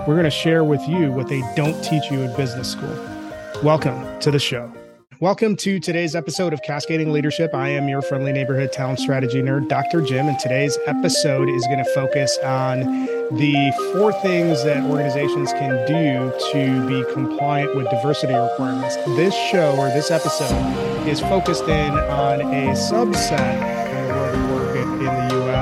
We're 0.00 0.16
going 0.16 0.24
to 0.24 0.30
share 0.30 0.64
with 0.64 0.86
you 0.86 1.10
what 1.12 1.28
they 1.28 1.40
don't 1.56 1.80
teach 1.82 2.10
you 2.10 2.20
in 2.20 2.36
business 2.36 2.70
school. 2.70 2.94
Welcome 3.62 4.20
to 4.20 4.30
the 4.30 4.38
show. 4.38 4.70
Welcome 5.20 5.56
to 5.58 5.80
today's 5.80 6.14
episode 6.14 6.52
of 6.52 6.60
Cascading 6.60 7.10
Leadership. 7.10 7.54
I 7.54 7.70
am 7.70 7.88
your 7.88 8.02
friendly 8.02 8.30
neighborhood 8.30 8.70
talent 8.70 8.98
strategy 8.98 9.40
nerd, 9.40 9.68
Dr. 9.68 10.02
Jim, 10.02 10.28
and 10.28 10.38
today's 10.38 10.76
episode 10.86 11.48
is 11.48 11.64
going 11.68 11.78
to 11.78 11.90
focus 11.94 12.36
on 12.44 12.80
the 13.38 13.72
four 13.94 14.12
things 14.20 14.62
that 14.64 14.84
organizations 14.90 15.52
can 15.52 15.86
do 15.86 16.38
to 16.52 16.86
be 16.86 17.10
compliant 17.14 17.74
with 17.74 17.88
diversity 17.88 18.34
requirements. 18.34 18.96
This 19.16 19.32
show 19.32 19.74
or 19.78 19.86
this 19.88 20.10
episode 20.10 21.08
is 21.08 21.20
focused 21.20 21.64
in 21.64 21.92
on 21.92 22.42
a 22.42 22.72
subset 22.72 24.03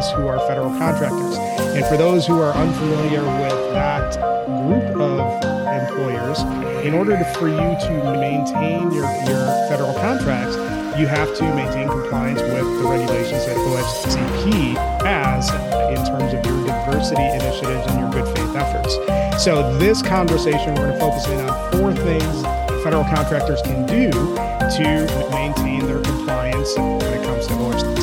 U.S. 0.00 0.12
who 0.12 0.26
are 0.28 0.38
federal 0.48 0.70
contractors. 0.78 1.36
And 1.76 1.84
for 1.84 1.96
those 1.96 2.26
who 2.26 2.40
are 2.40 2.54
unfamiliar 2.54 3.20
with 3.20 3.74
that 3.74 4.16
group 4.46 4.96
of 4.96 5.20
employers, 5.68 6.40
in 6.84 6.94
order 6.94 7.18
to, 7.18 7.24
for 7.34 7.48
you 7.48 7.56
to 7.56 8.16
maintain 8.18 8.90
your, 8.92 9.04
your 9.28 9.44
federal 9.68 9.92
contracts, 9.94 10.56
you 10.98 11.06
have 11.06 11.36
to 11.36 11.44
maintain 11.54 11.88
compliance 11.88 12.40
with 12.40 12.64
the 12.80 12.88
regulations 12.88 13.44
that 13.44 13.56
OFCCP 13.56 14.76
has 15.04 15.50
in 15.92 16.00
terms 16.06 16.32
of 16.32 16.44
your 16.46 16.66
diversity 16.66 17.22
initiatives 17.22 17.86
and 17.88 18.00
your 18.00 18.10
good 18.10 18.26
faith 18.34 18.56
efforts. 18.56 18.94
So, 19.42 19.76
this 19.78 20.02
conversation, 20.02 20.74
we're 20.74 20.88
going 20.88 20.92
to 20.94 20.98
focus 20.98 21.26
in 21.28 21.40
on 21.40 21.72
four 21.72 21.92
things 21.92 22.42
federal 22.82 23.04
contractors 23.04 23.60
can 23.60 23.84
do 23.84 24.10
to 24.10 25.28
maintain 25.30 25.86
their 25.86 26.00
compliance 26.00 26.74
when 26.78 27.12
it 27.12 27.22
comes 27.22 27.46
to 27.46 27.52
OFCCP. 27.52 27.99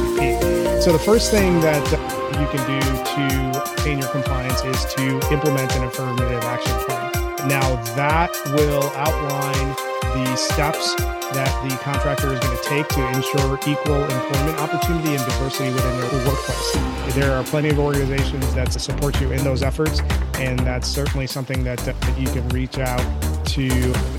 So, 0.88 0.94
the 0.94 1.00
first 1.00 1.32
thing 1.32 1.60
that 1.60 1.84
uh, 1.92 2.40
you 2.40 2.48
can 2.48 2.64
do 2.64 2.80
to 2.80 3.60
maintain 3.76 4.00
your 4.00 4.08
compliance 4.08 4.64
is 4.64 4.86
to 4.94 5.20
implement 5.34 5.76
an 5.76 5.84
affirmative 5.84 6.42
action 6.44 6.72
plan. 6.86 7.12
Now, 7.46 7.76
that 7.98 8.32
will 8.56 8.84
outline 8.96 9.76
the 10.16 10.38
steps 10.38 10.96
that 10.96 11.52
the 11.68 11.76
contractor 11.84 12.32
is 12.32 12.40
going 12.40 12.58
to 12.58 12.64
take 12.64 12.88
to 12.88 13.06
ensure 13.10 13.60
equal 13.68 14.02
employment 14.02 14.60
opportunity 14.62 15.10
and 15.10 15.26
diversity 15.26 15.74
within 15.74 16.00
their 16.00 16.26
workplace. 16.26 17.16
There 17.16 17.34
are 17.34 17.44
plenty 17.44 17.68
of 17.68 17.80
organizations 17.80 18.56
that 18.56 18.72
support 18.72 19.20
you 19.20 19.34
in 19.34 19.44
those 19.44 19.64
efforts, 19.64 20.00
and 20.36 20.58
that's 20.60 20.88
certainly 20.88 21.28
something 21.28 21.66
that, 21.66 21.86
uh, 21.86 21.92
that 21.92 22.18
you 22.18 22.28
can 22.28 22.48
reach 22.48 22.78
out 22.78 23.04
to 23.48 23.68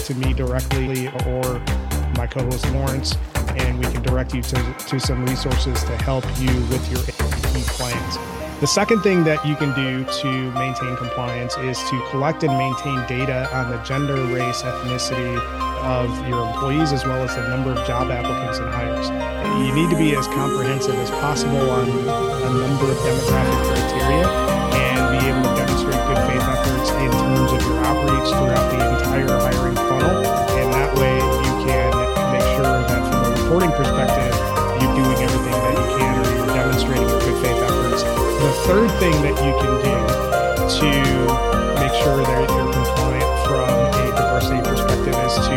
to 0.05 0.14
me 0.16 0.34
directly 0.34 1.08
or 1.25 1.62
my 2.14 2.27
co-host 2.27 2.70
Lawrence, 2.72 3.16
and 3.69 3.78
we 3.84 3.92
can 3.92 4.02
direct 4.02 4.34
you 4.34 4.42
to, 4.42 4.74
to 4.88 4.98
some 4.98 5.24
resources 5.27 5.84
to 5.84 5.97
help 5.98 6.24
you 6.41 6.48
with 6.72 6.83
your 6.91 7.00
AP 7.00 7.62
plans. 7.77 8.19
The 8.60 8.66
second 8.66 9.02
thing 9.02 9.22
that 9.25 9.47
you 9.47 9.55
can 9.55 9.70
do 9.75 10.02
to 10.02 10.30
maintain 10.52 10.97
compliance 10.97 11.56
is 11.58 11.78
to 11.91 12.06
collect 12.10 12.42
and 12.42 12.52
maintain 12.58 13.06
data 13.06 13.47
on 13.55 13.70
the 13.70 13.78
gender, 13.84 14.16
race, 14.34 14.62
ethnicity 14.62 15.38
of 15.84 16.10
your 16.27 16.48
employees, 16.48 16.91
as 16.91 17.05
well 17.05 17.22
as 17.22 17.36
the 17.36 17.47
number 17.48 17.70
of 17.70 17.86
job 17.86 18.10
applicants 18.10 18.58
and 18.58 18.69
hires. 18.70 19.06
You 19.62 19.72
need 19.75 19.91
to 19.91 19.97
be 19.97 20.16
as 20.16 20.27
comprehensive 20.28 20.97
as 20.97 21.10
possible 21.22 21.70
on 21.70 21.88
a 21.88 22.50
number 22.66 22.91
of 22.91 22.98
demographic 22.98 23.62
criteria 23.69 24.26
and 24.26 25.21
be 25.21 25.26
able 25.28 25.42
to 25.44 25.54
demonstrate 25.54 26.03
good 26.09 26.21
faith 26.26 26.42
efforts 26.42 26.91
in 26.91 27.10
terms 27.12 27.53
of 27.53 27.60
your 27.62 27.78
outreach 27.84 28.28
throughout 28.34 28.66
the 28.72 28.88
thing 38.98 39.14
that 39.22 39.38
you 39.47 39.54
can 39.62 39.75
do 39.78 39.94
to 40.75 40.91
make 41.78 41.94
sure 42.03 42.19
that 42.19 42.50
you're 42.50 42.72
compliant 42.75 43.31
from 43.47 43.70
a 43.94 44.10
diversity 44.10 44.59
perspective 44.59 45.14
is 45.22 45.34
to 45.47 45.54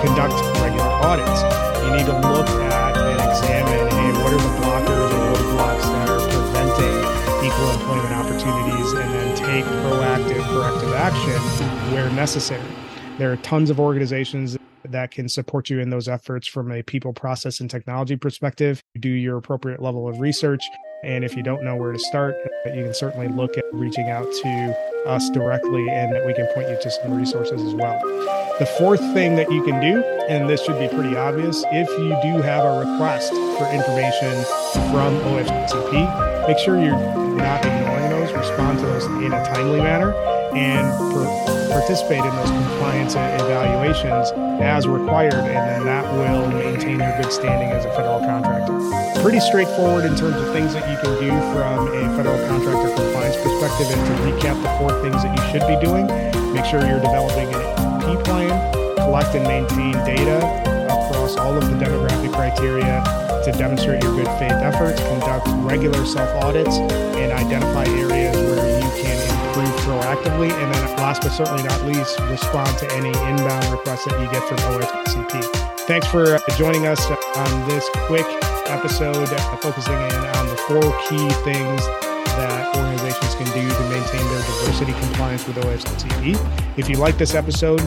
conduct 0.00 0.32
regular 0.56 0.88
audits. 1.04 1.44
You 1.84 1.92
need 1.92 2.08
to 2.08 2.16
look 2.32 2.48
at 2.72 2.96
and 2.96 3.20
examine 3.28 3.92
hey, 3.92 4.12
what 4.24 4.32
are 4.32 4.40
the 4.40 4.54
blockers 4.64 5.12
or 5.12 5.20
roadblocks 5.36 5.84
that 5.84 6.08
are 6.08 6.24
preventing 6.32 6.96
equal 7.44 7.68
employment 7.76 8.14
opportunities 8.16 8.92
and 8.96 9.08
then 9.12 9.36
take 9.36 9.64
proactive 9.84 10.42
corrective 10.48 10.94
action 10.94 11.92
where 11.92 12.08
necessary. 12.12 12.64
There 13.18 13.30
are 13.30 13.36
tons 13.36 13.68
of 13.68 13.80
organizations 13.80 14.56
that 14.88 15.10
can 15.10 15.28
support 15.28 15.68
you 15.68 15.78
in 15.78 15.90
those 15.90 16.08
efforts 16.08 16.48
from 16.48 16.72
a 16.72 16.82
people, 16.82 17.12
process, 17.12 17.60
and 17.60 17.68
technology 17.68 18.16
perspective. 18.16 18.82
Do 18.98 19.10
your 19.10 19.36
appropriate 19.36 19.82
level 19.82 20.08
of 20.08 20.20
research. 20.20 20.62
And 21.04 21.24
if 21.24 21.36
you 21.36 21.42
don't 21.42 21.64
know 21.64 21.74
where 21.74 21.90
to 21.90 21.98
start, 21.98 22.36
uh, 22.64 22.70
you 22.70 22.84
can 22.84 22.94
certainly 22.94 23.26
look 23.26 23.58
at 23.58 23.64
reaching 23.72 24.08
out 24.08 24.26
to 24.42 24.76
us 25.04 25.28
directly 25.30 25.88
and 25.90 26.12
we 26.24 26.32
can 26.32 26.46
point 26.54 26.68
you 26.68 26.78
to 26.80 26.90
some 26.90 27.12
resources 27.12 27.60
as 27.60 27.74
well. 27.74 27.98
The 28.60 28.66
fourth 28.78 29.00
thing 29.12 29.34
that 29.34 29.50
you 29.50 29.64
can 29.64 29.80
do, 29.80 30.04
and 30.28 30.48
this 30.48 30.62
should 30.64 30.78
be 30.78 30.86
pretty 30.86 31.16
obvious, 31.16 31.64
if 31.72 31.88
you 31.98 32.16
do 32.22 32.40
have 32.42 32.64
a 32.64 32.78
request 32.78 33.30
for 33.30 33.66
information 33.74 34.44
from 34.92 35.18
OFCCP, 35.26 36.46
make 36.46 36.58
sure 36.58 36.80
you're 36.80 36.92
not 37.34 37.64
ignoring 37.66 38.10
those, 38.10 38.32
respond 38.32 38.78
to 38.78 38.86
those 38.86 39.04
in 39.06 39.32
a 39.32 39.44
timely 39.46 39.80
manner, 39.80 40.12
and 40.54 40.86
participate 41.70 42.24
in 42.24 42.34
those 42.36 42.50
compliance 42.50 43.14
evaluations 43.14 44.30
as 44.60 44.86
required, 44.86 45.34
and 45.34 45.64
then 45.68 45.84
that 45.84 46.04
will 46.12 46.48
maintain 46.48 47.00
your 47.00 47.16
good 47.20 47.32
standing 47.32 47.70
as 47.70 47.84
a 47.84 47.90
federal 47.96 48.20
contractor. 48.20 48.76
Pretty 49.22 49.40
straightforward 49.40 50.04
in 50.04 50.14
terms 50.16 50.36
of 50.36 50.52
things 50.52 50.72
that 50.74 50.84
you 50.90 50.96
can 51.00 51.18
do 51.18 51.30
from 51.56 51.88
a 51.88 52.16
federal 52.16 52.38
contractor 52.48 52.94
compliance 52.94 53.36
perspective. 53.36 53.88
And 53.90 54.02
to 54.06 54.14
recap 54.28 54.60
the 54.62 54.70
four 54.78 54.92
things 55.02 55.22
that 55.22 55.32
you 55.32 55.42
should 55.50 55.66
be 55.66 55.78
doing, 55.80 56.06
make 56.52 56.64
sure 56.64 56.84
you're 56.84 57.00
developing 57.00 57.48
an 57.54 57.82
P 58.02 58.22
plan, 58.24 58.52
collect 58.96 59.34
and 59.34 59.44
maintain 59.44 59.92
data 60.04 60.38
across 60.86 61.36
all 61.36 61.56
of 61.56 61.64
the 61.70 61.76
demographic 61.76 62.32
criteria 62.32 63.02
to 63.44 63.52
demonstrate 63.52 64.02
your 64.02 64.14
good 64.14 64.28
faith 64.38 64.52
efforts, 64.52 65.00
conduct 65.02 65.46
regular 65.64 66.04
self 66.04 66.30
audits, 66.44 66.76
and 66.76 67.32
identify 67.32 67.84
areas 67.86 68.36
where 68.36 68.80
you 68.80 68.91
proactively. 70.22 70.50
And 70.50 70.74
then, 70.74 70.96
last 70.96 71.22
but 71.22 71.30
certainly 71.30 71.62
not 71.62 71.82
least, 71.84 72.18
respond 72.30 72.76
to 72.78 72.92
any 72.92 73.08
inbound 73.08 73.70
requests 73.70 74.04
that 74.06 74.20
you 74.20 74.30
get 74.30 74.46
from 74.48 74.58
OFCCP. 74.58 75.42
Thanks 75.86 76.06
for 76.06 76.36
uh, 76.36 76.40
joining 76.56 76.86
us 76.86 77.04
on 77.36 77.68
this 77.68 77.88
quick 78.06 78.26
episode 78.66 79.28
uh, 79.28 79.56
focusing 79.56 79.94
in 79.94 80.14
on 80.14 80.46
the 80.46 80.56
four 80.56 80.82
key 81.08 81.28
things 81.44 81.86
that 82.36 82.74
organizations 82.76 83.34
can 83.34 83.46
do 83.46 83.68
to 83.68 83.82
maintain 83.90 84.26
their 84.30 84.42
diversity 84.42 84.92
compliance 84.92 85.46
with 85.46 85.56
OFCCP. 85.56 86.78
If 86.78 86.88
you 86.88 86.96
like 86.96 87.18
this 87.18 87.34
episode, 87.34 87.82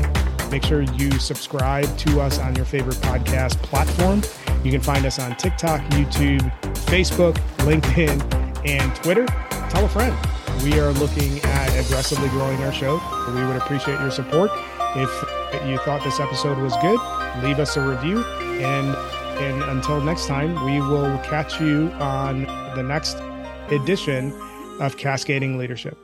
make 0.52 0.64
sure 0.64 0.82
you 0.82 1.12
subscribe 1.14 1.98
to 2.00 2.22
us 2.22 2.38
on 2.40 2.56
your 2.56 2.66
favorite 2.66 2.98
podcast 2.98 3.58
platform. 3.64 4.22
You 4.64 4.72
can 4.72 4.82
find 4.82 5.06
us 5.06 5.20
on 5.20 5.36
TikTok, 5.38 5.82
YouTube, 5.92 6.42
Facebook, 6.86 7.36
LinkedIn, 7.60 8.68
and 8.68 8.96
Twitter. 8.96 9.26
Tell 9.70 9.86
a 9.86 9.90
friend. 9.90 10.16
We 10.64 10.80
are 10.80 10.92
looking 10.94 11.40
at 11.42 11.70
aggressively 11.78 12.30
growing 12.30 12.64
our 12.64 12.72
show. 12.72 12.96
We 13.28 13.46
would 13.46 13.58
appreciate 13.58 14.00
your 14.00 14.12
support. 14.12 14.50
If 14.96 15.10
you 15.68 15.78
thought 15.80 16.04
this 16.04 16.20
episode 16.20 16.58
was 16.58 16.74
good, 16.82 17.00
leave 17.44 17.60
us 17.60 17.78
a 17.78 17.88
review. 17.88 18.24
And, 18.24 18.96
and 19.40 19.64
until 19.64 20.02
next 20.02 20.28
time, 20.28 20.66
we 20.66 20.82
will 20.82 21.18
catch 21.20 21.60
you 21.62 21.92
on 22.00 22.44
the 22.76 22.84
next 22.84 23.18
edition 23.70 24.34
of 24.80 24.98
Cascading 24.98 25.58
Leadership. 25.58 25.98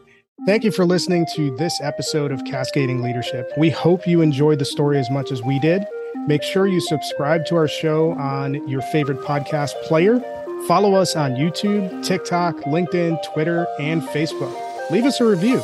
Thank 0.45 0.63
you 0.63 0.71
for 0.71 0.85
listening 0.85 1.25
to 1.35 1.55
this 1.57 1.79
episode 1.81 2.31
of 2.31 2.43
Cascading 2.45 3.01
Leadership. 3.01 3.51
We 3.57 3.69
hope 3.69 4.07
you 4.07 4.21
enjoyed 4.21 4.59
the 4.59 4.65
story 4.65 4.97
as 4.99 5.09
much 5.09 5.31
as 5.31 5.41
we 5.41 5.59
did. 5.59 5.83
Make 6.27 6.43
sure 6.43 6.67
you 6.67 6.81
subscribe 6.81 7.45
to 7.47 7.55
our 7.55 7.67
show 7.67 8.11
on 8.13 8.67
your 8.67 8.81
favorite 8.81 9.21
podcast 9.21 9.73
player. 9.83 10.19
Follow 10.67 10.95
us 10.95 11.15
on 11.15 11.33
YouTube, 11.33 12.03
TikTok, 12.03 12.55
LinkedIn, 12.61 13.17
Twitter, 13.33 13.67
and 13.79 14.01
Facebook. 14.01 14.55
Leave 14.91 15.05
us 15.05 15.19
a 15.19 15.25
review. 15.25 15.61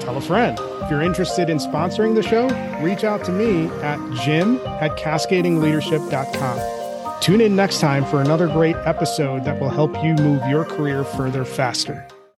Tell 0.00 0.16
a 0.16 0.20
friend. 0.20 0.58
If 0.82 0.90
you're 0.90 1.02
interested 1.02 1.50
in 1.50 1.58
sponsoring 1.58 2.14
the 2.14 2.22
show, 2.22 2.48
reach 2.82 3.04
out 3.04 3.24
to 3.24 3.32
me 3.32 3.66
at 3.82 3.98
jim 4.22 4.56
at 4.80 4.96
cascadingleadership.com. 4.96 7.20
Tune 7.20 7.40
in 7.40 7.56
next 7.56 7.80
time 7.80 8.04
for 8.04 8.20
another 8.20 8.46
great 8.46 8.76
episode 8.84 9.44
that 9.44 9.60
will 9.60 9.70
help 9.70 9.92
you 10.02 10.14
move 10.14 10.40
your 10.48 10.64
career 10.64 11.04
further 11.04 11.44
faster. 11.44 12.06